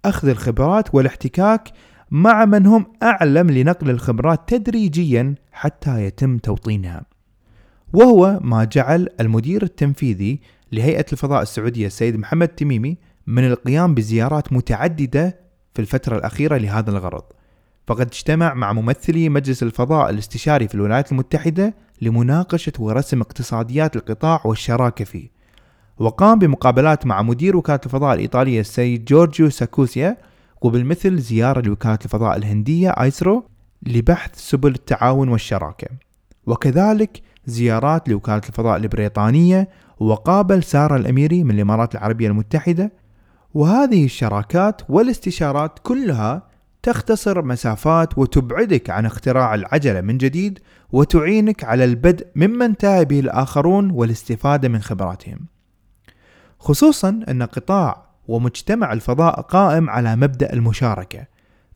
أخذ 0.06 0.28
الخبرات 0.28 0.96
والاحتكاك 0.96 1.72
مع 2.12 2.46
من 2.46 2.66
هم 2.66 2.86
أعلم 3.04 3.52
لنقل 3.52 3.90
الخبرات 3.90 4.50
تدريجيا 4.50 5.36
حتى 5.52 6.04
يتم 6.04 6.38
توطينها. 6.38 7.17
وهو 7.94 8.40
ما 8.42 8.64
جعل 8.64 9.10
المدير 9.20 9.64
التنفيذي 9.64 10.40
لهيئة 10.72 11.06
الفضاء 11.14 11.42
السعودية 11.42 11.88
السيد 11.88 12.16
محمد 12.16 12.48
تميمي 12.48 12.98
من 13.28 13.48
القيام 13.48 13.96
بزيارات 13.96 14.54
متعددة 14.54 15.40
في 15.74 15.82
الفترة 15.82 16.18
الأخيرة 16.18 16.58
لهذا 16.58 16.92
الغرض. 16.92 17.24
فقد 17.88 18.08
اجتمع 18.08 18.54
مع 18.54 18.74
ممثلي 18.74 19.30
مجلس 19.30 19.64
الفضاء 19.64 20.10
الاستشاري 20.10 20.68
في 20.68 20.76
الولايات 20.76 21.12
المتحدة 21.12 21.76
لمناقشة 22.02 22.74
ورسم 22.80 23.22
اقتصاديات 23.22 23.96
القطاع 23.96 24.42
والشراكة 24.46 25.06
فيه. 25.06 25.30
وقام 25.98 26.40
بمقابلات 26.40 27.06
مع 27.06 27.22
مدير 27.22 27.58
وكالة 27.58 27.80
الفضاء 27.86 28.14
الإيطالية 28.16 28.60
السيد 28.60 29.06
جورجيو 29.06 29.50
ساكوسيا 29.50 30.18
وبالمثل 30.62 31.18
زيارة 31.18 31.62
لوكالة 31.62 32.00
الفضاء 32.06 32.38
الهندية 32.38 32.90
آيسرو 32.90 33.44
لبحث 33.84 34.32
سبل 34.36 34.72
التعاون 34.72 35.30
والشراكة. 35.30 35.88
وكذلك 36.48 37.22
زيارات 37.48 38.10
لوكالة 38.10 38.42
الفضاء 38.48 38.78
البريطانية 38.78 39.70
وقابل 40.00 40.64
سارة 40.64 40.96
الأميري 40.96 41.44
من 41.44 41.52
الإمارات 41.52 41.96
العربية 41.96 42.28
المتحدة. 42.28 42.92
وهذه 43.54 44.06
الشراكات 44.06 44.82
والاستشارات 44.90 45.80
كلها 45.84 46.48
تختصر 46.84 47.42
مسافات 47.42 48.18
وتبعدك 48.18 48.90
عن 48.90 49.06
اختراع 49.06 49.56
العجلة 49.56 50.02
من 50.02 50.18
جديد 50.18 50.60
وتعينك 50.92 51.64
على 51.64 51.84
البدء 51.84 52.28
مما 52.36 52.66
انتهى 52.66 53.06
به 53.06 53.20
الآخرون 53.20 53.92
والاستفادة 53.92 54.70
من 54.70 54.82
خبراتهم. 54.82 55.40
خصوصا 56.60 57.20
أن 57.30 57.44
قطاع 57.44 58.08
ومجتمع 58.28 58.94
الفضاء 58.94 59.42
قائم 59.42 59.90
على 59.90 60.16
مبدأ 60.16 60.54
المشاركة 60.54 61.26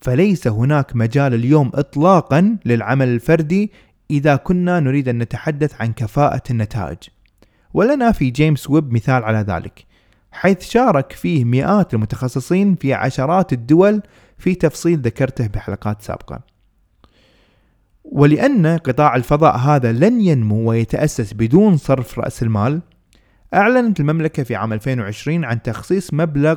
فليس 0.01 0.47
هناك 0.47 0.95
مجال 0.95 1.33
اليوم 1.33 1.71
إطلاقا 1.73 2.57
للعمل 2.65 3.07
الفردي 3.07 3.71
إذا 4.11 4.35
كنا 4.35 4.79
نريد 4.79 5.09
أن 5.09 5.17
نتحدث 5.17 5.81
عن 5.81 5.93
كفاءة 5.93 6.43
النتائج. 6.49 6.97
ولنا 7.73 8.11
في 8.11 8.29
جيمس 8.29 8.69
ويب 8.69 8.93
مثال 8.93 9.23
على 9.23 9.37
ذلك 9.37 9.85
حيث 10.31 10.69
شارك 10.69 11.11
فيه 11.11 11.45
مئات 11.45 11.93
المتخصصين 11.93 12.75
في 12.75 12.93
عشرات 12.93 13.53
الدول 13.53 14.01
في 14.37 14.55
تفصيل 14.55 14.99
ذكرته 15.01 15.47
بحلقات 15.47 16.01
سابقة. 16.01 16.41
ولأن 18.03 18.67
قطاع 18.67 19.15
الفضاء 19.15 19.57
هذا 19.57 19.91
لن 19.91 20.21
ينمو 20.21 20.69
ويتأسس 20.69 21.33
بدون 21.33 21.77
صرف 21.77 22.19
رأس 22.19 22.43
المال 22.43 22.81
أعلنت 23.53 23.99
المملكة 23.99 24.43
في 24.43 24.55
عام 24.55 24.73
2020 24.73 25.45
عن 25.45 25.61
تخصيص 25.61 26.13
مبلغ 26.13 26.55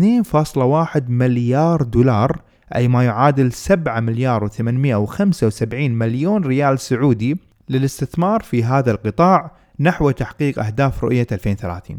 2.1 0.00 1.02
مليار 1.08 1.82
دولار 1.82 2.42
أي 2.76 2.88
ما 2.88 3.04
يعادل 3.04 3.52
7 3.52 4.00
مليار 4.00 4.48
و875 4.48 5.74
مليون 5.74 6.44
ريال 6.44 6.78
سعودي 6.78 7.36
للاستثمار 7.68 8.40
في 8.40 8.64
هذا 8.64 8.90
القطاع 8.90 9.50
نحو 9.80 10.10
تحقيق 10.10 10.58
أهداف 10.58 11.04
رؤية 11.04 11.26
2030 11.32 11.98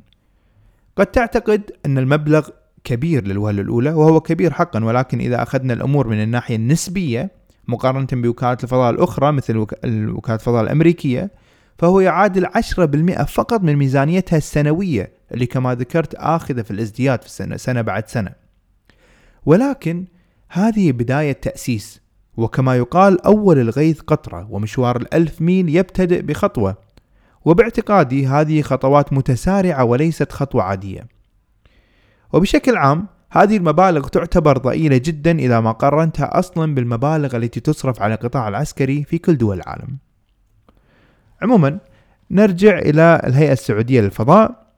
قد 0.96 1.06
تعتقد 1.06 1.72
أن 1.86 1.98
المبلغ 1.98 2.50
كبير 2.84 3.28
للوهلة 3.28 3.62
الأولى 3.62 3.94
وهو 3.94 4.20
كبير 4.20 4.54
حقا 4.54 4.84
ولكن 4.84 5.20
إذا 5.20 5.44
أخذنا 5.44 5.74
الأمور 5.74 6.08
من 6.08 6.24
الناحية 6.24 6.56
النسبية 6.56 7.32
مقارنة 7.68 8.08
بوكالة 8.12 8.58
الفضاء 8.64 8.90
الأخرى 8.90 9.32
مثل 9.32 9.58
وكالة 9.58 10.36
الفضاء 10.36 10.64
الأمريكية 10.64 11.32
فهو 11.78 12.00
يعادل 12.00 12.48
10% 12.48 13.24
فقط 13.24 13.62
من 13.62 13.76
ميزانيتها 13.76 14.38
السنوية 14.38 15.12
اللي 15.32 15.46
كما 15.46 15.76
ذكرت 15.76 16.16
آخذة 16.16 16.62
في 16.62 16.72
الازدياد 16.72 17.22
في 17.22 17.28
السنة 17.28 17.58
سنة 17.58 17.82
بعد 17.82 18.08
سنة. 18.08 18.32
ولكن 19.46 20.06
هذه 20.50 20.92
بداية 20.92 21.32
تأسيس 21.32 22.02
وكما 22.38 22.78
يقال 22.78 23.26
أول 23.26 23.60
الغيث 23.60 24.02
قطرة 24.02 24.48
ومشوار 24.52 24.98
الألف 24.98 25.42
ميل 25.42 25.76
يبتدئ 25.76 26.22
بخطوة. 26.22 26.78
وباعتقادي 27.46 28.28
هذه 28.28 28.62
خطوات 28.62 29.14
متسارعة 29.14 29.84
وليست 29.84 30.32
خطوة 30.32 30.64
عادية. 30.64 31.08
وبشكل 32.34 32.78
عام 32.78 33.08
هذه 33.32 33.58
المبالغ 33.58 34.08
تعتبر 34.08 34.58
ضئيلة 34.58 34.98
جدا 34.98 35.40
إذا 35.40 35.60
ما 35.60 35.72
قارنتها 35.72 36.40
أصلا 36.40 36.76
بالمبالغ 36.76 37.36
التي 37.36 37.60
تصرف 37.60 38.02
على 38.02 38.14
القطاع 38.14 38.48
العسكري 38.48 39.04
في 39.04 39.18
كل 39.18 39.38
دول 39.38 39.58
العالم. 39.58 39.98
عموما 41.42 41.80
نرجع 42.32 42.80
إلى 42.80 43.22
الهيئة 43.24 43.52
السعودية 43.52 44.02
للفضاء. 44.02 44.69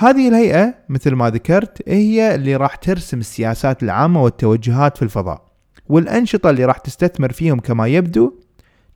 هذه 0.00 0.28
الهيئة 0.28 0.74
مثل 0.88 1.14
ما 1.14 1.30
ذكرت 1.30 1.82
هي 1.88 2.34
اللي 2.34 2.56
راح 2.56 2.74
ترسم 2.74 3.18
السياسات 3.18 3.82
العامة 3.82 4.22
والتوجهات 4.22 4.96
في 4.96 5.02
الفضاء 5.02 5.44
والأنشطة 5.88 6.50
اللي 6.50 6.64
راح 6.64 6.78
تستثمر 6.78 7.32
فيهم 7.32 7.60
كما 7.60 7.86
يبدو 7.86 8.32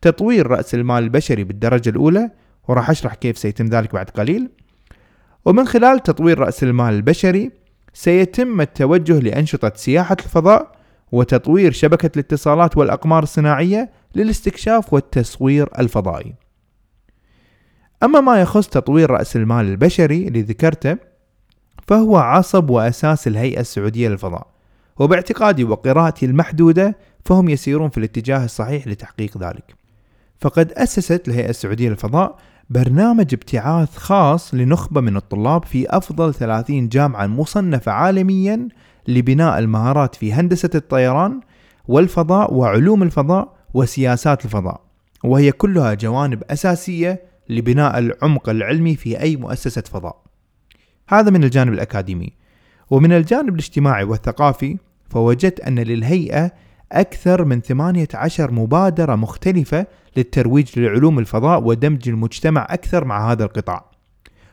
تطوير 0.01 0.47
رأس 0.47 0.75
المال 0.75 1.05
البشري 1.05 1.45
بالدرجة 1.45 1.91
الأولى 1.91 2.31
وراح 2.69 2.91
أشرح 2.91 3.15
كيف 3.15 3.39
سيتم 3.39 3.67
ذلك 3.67 3.95
بعد 3.95 4.11
قليل. 4.11 4.51
ومن 5.45 5.67
خلال 5.67 6.03
تطوير 6.03 6.39
رأس 6.39 6.63
المال 6.63 6.95
البشري 6.95 7.51
سيتم 7.93 8.61
التوجه 8.61 9.19
لأنشطة 9.19 9.73
سياحة 9.75 10.17
الفضاء 10.21 10.73
وتطوير 11.13 11.73
شبكة 11.73 12.11
الاتصالات 12.17 12.77
والأقمار 12.77 13.23
الصناعية 13.23 13.91
للاستكشاف 14.15 14.93
والتصوير 14.93 15.69
الفضائي. 15.79 16.35
أما 18.03 18.21
ما 18.21 18.41
يخص 18.41 18.69
تطوير 18.69 19.11
رأس 19.11 19.37
المال 19.37 19.67
البشري 19.67 20.29
اللي 20.29 20.43
ذكرته 20.43 20.97
فهو 21.89 22.17
عصب 22.17 22.71
وأساس 22.71 23.27
الهيئة 23.29 23.61
السعودية 23.61 24.09
للفضاء. 24.09 24.47
وباعتقادي 24.99 25.65
وقراءتي 25.65 26.27
المحدودة 26.27 26.97
فهم 27.25 27.49
يسيرون 27.49 27.91
في 27.91 27.99
الاتجاه 27.99 28.45
الصحيح 28.45 28.87
لتحقيق 28.87 29.39
ذلك. 29.39 29.75
فقد 30.41 30.73
أسست 30.73 31.29
الهيئة 31.29 31.51
السعودية 31.51 31.89
للفضاء 31.89 32.39
برنامج 32.71 33.35
ابتعاث 33.35 33.97
خاص 33.97 34.55
لنخبة 34.55 35.01
من 35.01 35.17
الطلاب 35.17 35.65
في 35.65 35.87
أفضل 35.97 36.35
30 36.35 36.89
جامعة 36.89 37.27
مصنفة 37.27 37.93
عالميا 37.93 38.69
لبناء 39.09 39.59
المهارات 39.59 40.15
في 40.15 40.33
هندسة 40.33 40.71
الطيران 40.75 41.41
والفضاء 41.89 42.55
وعلوم 42.55 43.03
الفضاء 43.03 43.57
وسياسات 43.75 44.45
الفضاء. 44.45 44.81
وهي 45.25 45.53
كلها 45.53 45.95
جوانب 45.95 46.43
أساسية 46.51 47.32
لبناء 47.49 47.99
العمق 47.99 48.49
العلمي 48.49 48.97
في 48.97 49.21
أي 49.21 49.37
مؤسسة 49.37 49.83
فضاء. 49.83 50.23
هذا 51.09 51.31
من 51.31 51.45
الجانب 51.45 51.73
الأكاديمي. 51.73 52.33
ومن 52.91 53.13
الجانب 53.13 53.55
الاجتماعي 53.55 54.05
والثقافي 54.05 54.79
فوجدت 55.11 55.61
أن 55.61 55.79
للهيئة 55.79 56.53
أكثر 56.93 57.45
من 57.45 57.61
18 57.61 58.51
مبادرة 58.51 59.15
مختلفة 59.15 59.87
للترويج 60.17 60.79
لعلوم 60.79 61.19
الفضاء 61.19 61.63
ودمج 61.63 62.09
المجتمع 62.09 62.67
أكثر 62.71 63.05
مع 63.05 63.33
هذا 63.33 63.45
القطاع. 63.45 63.85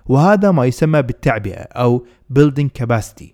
وهذا 0.06 0.52
ما 0.52 0.66
يسمى 0.66 1.02
بالتعبئة 1.02 1.62
أو 1.62 2.06
building 2.34 2.84
capacity. 2.84 3.26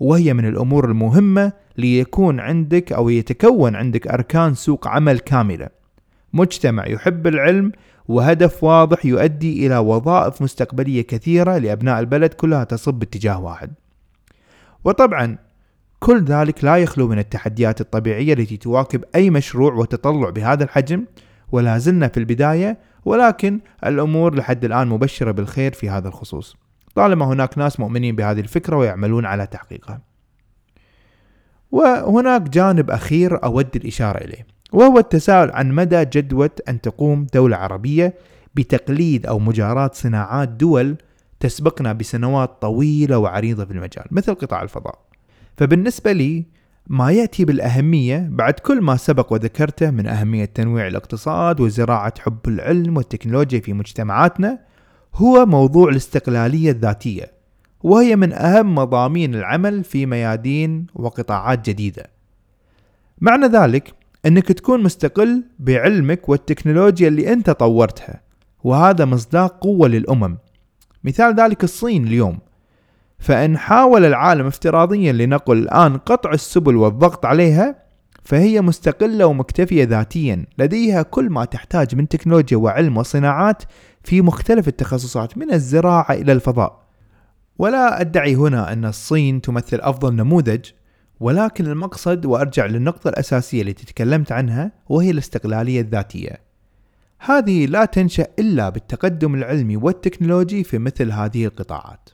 وهي 0.00 0.34
من 0.34 0.48
الأمور 0.48 0.90
المهمة 0.90 1.52
ليكون 1.78 2.40
عندك 2.40 2.92
أو 2.92 3.08
يتكون 3.08 3.76
عندك 3.76 4.06
أركان 4.08 4.54
سوق 4.54 4.88
عمل 4.88 5.18
كاملة. 5.18 5.68
مجتمع 6.32 6.86
يحب 6.86 7.26
العلم 7.26 7.72
وهدف 8.08 8.64
واضح 8.64 9.06
يؤدي 9.06 9.66
إلى 9.66 9.78
وظائف 9.78 10.42
مستقبلية 10.42 11.02
كثيرة 11.02 11.58
لأبناء 11.58 12.00
البلد 12.00 12.34
كلها 12.34 12.64
تصب 12.64 12.94
باتجاه 12.94 13.40
واحد. 13.40 13.72
وطبعا 14.84 15.38
كل 15.98 16.24
ذلك 16.24 16.64
لا 16.64 16.76
يخلو 16.76 17.08
من 17.08 17.18
التحديات 17.18 17.80
الطبيعية 17.80 18.32
التي 18.32 18.56
تواكب 18.56 19.04
أي 19.14 19.30
مشروع 19.30 19.72
وتطلع 19.72 20.30
بهذا 20.30 20.64
الحجم 20.64 21.04
ولا 21.52 21.78
زلنا 21.78 22.08
في 22.08 22.16
البداية 22.16 22.78
ولكن 23.04 23.60
الأمور 23.86 24.34
لحد 24.34 24.64
الآن 24.64 24.88
مبشرة 24.88 25.30
بالخير 25.30 25.72
في 25.72 25.90
هذا 25.90 26.08
الخصوص. 26.08 26.56
طالما 26.94 27.24
هناك 27.26 27.58
ناس 27.58 27.80
مؤمنين 27.80 28.16
بهذه 28.16 28.40
الفكرة 28.40 28.76
ويعملون 28.76 29.26
على 29.26 29.46
تحقيقها. 29.46 30.00
وهناك 31.70 32.42
جانب 32.42 32.90
أخير 32.90 33.44
أود 33.44 33.76
الإشارة 33.76 34.18
إليه. 34.18 34.55
وهو 34.76 34.98
التساؤل 34.98 35.50
عن 35.50 35.72
مدى 35.72 36.04
جدوى 36.04 36.48
أن 36.68 36.80
تقوم 36.80 37.26
دولة 37.34 37.56
عربية 37.56 38.14
بتقليد 38.54 39.26
أو 39.26 39.38
مجاراة 39.38 39.90
صناعات 39.94 40.48
دول 40.48 40.96
تسبقنا 41.40 41.92
بسنوات 41.92 42.62
طويلة 42.62 43.18
وعريضة 43.18 43.64
في 43.64 43.70
المجال 43.70 44.04
مثل 44.10 44.34
قطاع 44.34 44.62
الفضاء. 44.62 44.98
فبالنسبة 45.56 46.12
لي 46.12 46.46
ما 46.86 47.10
يأتي 47.10 47.44
بالأهمية 47.44 48.28
بعد 48.30 48.54
كل 48.54 48.80
ما 48.80 48.96
سبق 48.96 49.32
وذكرته 49.32 49.90
من 49.90 50.06
أهمية 50.06 50.44
تنويع 50.44 50.86
الاقتصاد 50.86 51.60
وزراعة 51.60 52.14
حب 52.20 52.48
العلم 52.48 52.96
والتكنولوجيا 52.96 53.60
في 53.60 53.72
مجتمعاتنا 53.72 54.58
هو 55.14 55.46
موضوع 55.46 55.88
الاستقلالية 55.88 56.70
الذاتية 56.70 57.32
وهي 57.82 58.16
من 58.16 58.32
أهم 58.32 58.74
مضامين 58.74 59.34
العمل 59.34 59.84
في 59.84 60.06
ميادين 60.06 60.86
وقطاعات 60.94 61.70
جديدة. 61.70 62.10
معنى 63.20 63.46
ذلك 63.46 63.94
أنك 64.26 64.52
تكون 64.52 64.82
مستقل 64.82 65.44
بعلمك 65.58 66.28
والتكنولوجيا 66.28 67.08
اللي 67.08 67.32
أنت 67.32 67.50
طورتها 67.50 68.20
وهذا 68.64 69.04
مصداق 69.04 69.58
قوة 69.58 69.88
للأمم. 69.88 70.38
مثال 71.04 71.34
ذلك 71.34 71.64
الصين 71.64 72.06
اليوم. 72.06 72.38
فإن 73.18 73.58
حاول 73.58 74.04
العالم 74.04 74.46
افتراضيا 74.46 75.12
لنقل 75.12 75.58
الآن 75.58 75.98
قطع 75.98 76.32
السبل 76.32 76.76
والضغط 76.76 77.26
عليها 77.26 77.86
فهي 78.24 78.60
مستقلة 78.60 79.26
ومكتفية 79.26 79.84
ذاتيا. 79.84 80.46
لديها 80.58 81.02
كل 81.02 81.30
ما 81.30 81.44
تحتاج 81.44 81.94
من 81.94 82.08
تكنولوجيا 82.08 82.56
وعلم 82.56 82.96
وصناعات 82.96 83.62
في 84.04 84.22
مختلف 84.22 84.68
التخصصات 84.68 85.38
من 85.38 85.52
الزراعة 85.52 86.12
إلى 86.12 86.32
الفضاء. 86.32 86.86
ولا 87.58 88.00
أدعي 88.00 88.34
هنا 88.34 88.72
أن 88.72 88.84
الصين 88.84 89.40
تمثل 89.40 89.80
أفضل 89.80 90.14
نموذج 90.14 90.64
ولكن 91.20 91.66
المقصد 91.66 92.26
وأرجع 92.26 92.66
للنقطة 92.66 93.08
الأساسية 93.08 93.62
التي 93.62 93.86
تكلمت 93.86 94.32
عنها 94.32 94.72
وهي 94.88 95.10
الاستقلالية 95.10 95.80
الذاتية. 95.80 96.40
هذه 97.18 97.66
لا 97.66 97.84
تنشأ 97.84 98.26
إلا 98.38 98.68
بالتقدم 98.68 99.34
العلمي 99.34 99.76
والتكنولوجي 99.76 100.64
في 100.64 100.78
مثل 100.78 101.12
هذه 101.12 101.46
القطاعات. 101.46 102.08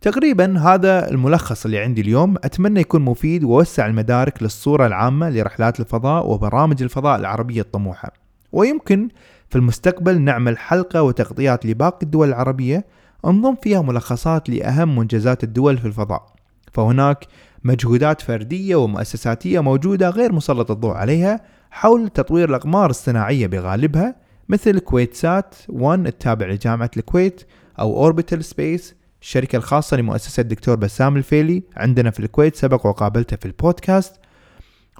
تقريبا 0.00 0.58
هذا 0.58 1.10
الملخص 1.10 1.64
اللي 1.64 1.78
عندي 1.78 2.00
اليوم. 2.00 2.34
أتمنى 2.44 2.80
يكون 2.80 3.02
مفيد 3.02 3.44
ووسع 3.44 3.86
المدارك 3.86 4.42
للصورة 4.42 4.86
العامة 4.86 5.30
لرحلات 5.30 5.80
الفضاء 5.80 6.30
وبرامج 6.30 6.82
الفضاء 6.82 7.18
العربية 7.18 7.60
الطموحة. 7.60 8.12
ويمكن 8.52 9.08
في 9.48 9.56
المستقبل 9.56 10.20
نعمل 10.20 10.58
حلقة 10.58 11.02
وتغطيات 11.02 11.66
لباقي 11.66 12.02
الدول 12.02 12.28
العربية. 12.28 12.86
انضم 13.26 13.54
فيها 13.62 13.82
ملخصات 13.82 14.50
لأهم 14.50 14.98
منجزات 14.98 15.44
الدول 15.44 15.78
في 15.78 15.86
الفضاء. 15.86 16.33
فهناك 16.74 17.26
مجهودات 17.64 18.20
فردية 18.20 18.76
ومؤسساتية 18.76 19.60
موجودة 19.60 20.10
غير 20.10 20.32
مسلط 20.32 20.70
الضوء 20.70 20.94
عليها 20.94 21.40
حول 21.70 22.08
تطوير 22.08 22.48
الأقمار 22.48 22.90
الصناعية 22.90 23.46
بغالبها 23.46 24.16
مثل 24.48 24.78
KuwaitSat 24.78 25.54
1 25.68 26.06
التابع 26.06 26.46
لجامعة 26.46 26.90
الكويت 26.96 27.42
أو 27.78 27.96
Orbital 27.96 28.44
Space 28.44 28.94
الشركة 29.22 29.56
الخاصة 29.56 29.96
لمؤسسة 29.96 30.40
الدكتور 30.40 30.76
بسام 30.76 31.16
الفيلي 31.16 31.62
عندنا 31.76 32.10
في 32.10 32.20
الكويت 32.20 32.56
سبق 32.56 32.86
وقابلته 32.86 33.36
في 33.36 33.46
البودكاست. 33.46 34.14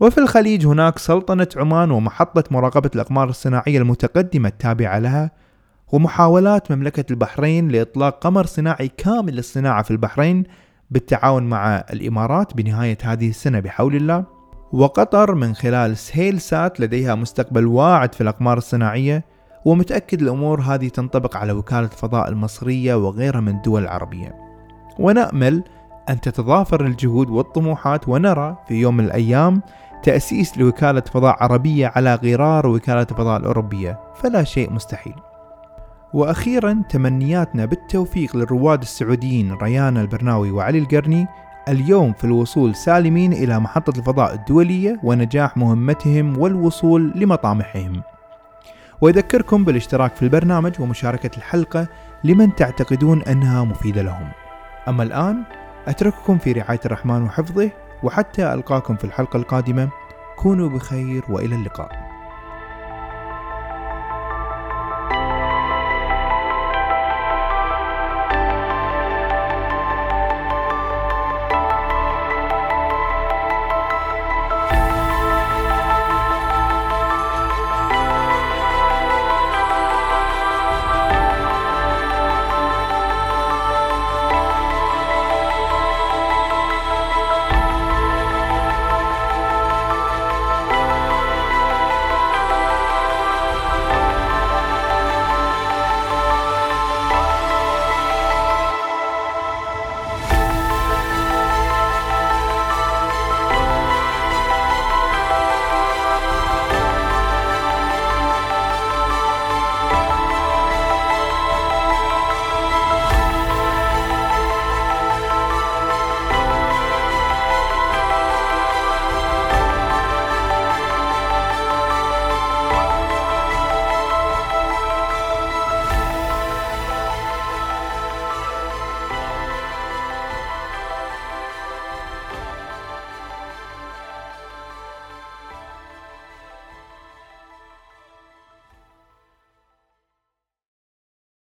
وفي 0.00 0.18
الخليج 0.18 0.66
هناك 0.66 0.98
سلطنة 0.98 1.48
عمان 1.56 1.90
ومحطة 1.90 2.44
مراقبة 2.50 2.90
الأقمار 2.94 3.28
الصناعية 3.28 3.78
المتقدمة 3.78 4.48
التابعة 4.48 4.98
لها 4.98 5.30
ومحاولات 5.92 6.72
مملكة 6.72 7.04
البحرين 7.10 7.68
لإطلاق 7.68 8.18
قمر 8.18 8.46
صناعي 8.46 8.88
كامل 8.88 9.36
للصناعة 9.36 9.82
في 9.82 9.90
البحرين 9.90 10.44
بالتعاون 10.90 11.42
مع 11.42 11.84
الإمارات 11.92 12.54
بنهاية 12.54 12.98
هذه 13.02 13.28
السنة 13.28 13.60
بحول 13.60 13.96
الله. 13.96 14.24
وقطر 14.72 15.34
من 15.34 15.54
خلال 15.54 15.96
سهيل 15.96 16.40
سات 16.40 16.80
لديها 16.80 17.14
مستقبل 17.14 17.66
واعد 17.66 18.14
في 18.14 18.20
الأقمار 18.20 18.58
الصناعية 18.58 19.24
ومتأكد 19.64 20.22
الأمور 20.22 20.60
هذه 20.60 20.88
تنطبق 20.88 21.36
على 21.36 21.52
وكالة 21.52 21.86
الفضاء 21.86 22.28
المصرية 22.28 22.94
وغيرها 22.94 23.40
من 23.40 23.56
الدول 23.56 23.82
العربية. 23.82 24.34
ونأمل 24.98 25.64
أن 26.08 26.20
تتضافر 26.20 26.86
الجهود 26.86 27.30
والطموحات 27.30 28.08
ونرى 28.08 28.56
في 28.68 28.74
يوم 28.74 28.96
من 28.96 29.04
الأيام 29.04 29.62
تأسيس 30.02 30.58
لوكالة 30.58 31.00
فضاء 31.00 31.36
عربية 31.42 31.92
على 31.96 32.14
غرار 32.14 32.66
وكالة 32.66 33.02
الفضاء 33.02 33.40
الأوروبية. 33.40 34.00
فلا 34.14 34.44
شيء 34.44 34.72
مستحيل. 34.72 35.14
وأخيرا 36.14 36.82
تمنياتنا 36.88 37.64
بالتوفيق 37.64 38.36
للرواد 38.36 38.82
السعوديين 38.82 39.52
ريان 39.52 39.96
البرناوي 39.96 40.50
وعلي 40.50 40.78
القرني 40.78 41.26
اليوم 41.68 42.12
في 42.12 42.24
الوصول 42.24 42.74
سالمين 42.74 43.32
إلى 43.32 43.60
محطة 43.60 43.98
الفضاء 43.98 44.34
الدولية 44.34 45.00
ونجاح 45.02 45.56
مهمتهم 45.56 46.38
والوصول 46.38 47.12
لمطامحهم. 47.14 48.02
ويذكركم 49.00 49.64
بالاشتراك 49.64 50.16
في 50.16 50.22
البرنامج 50.22 50.80
ومشاركة 50.80 51.36
الحلقة 51.36 51.86
لمن 52.24 52.54
تعتقدون 52.54 53.22
أنها 53.22 53.64
مفيدة 53.64 54.02
لهم. 54.02 54.28
أما 54.88 55.02
الآن 55.02 55.42
أترككم 55.88 56.38
في 56.38 56.52
رعاية 56.52 56.80
الرحمن 56.86 57.22
وحفظه 57.22 57.70
وحتى 58.02 58.52
ألقاكم 58.52 58.96
في 58.96 59.04
الحلقة 59.04 59.36
القادمة 59.36 59.88
كونوا 60.36 60.68
بخير 60.68 61.24
وإلى 61.28 61.54
اللقاء. 61.54 62.03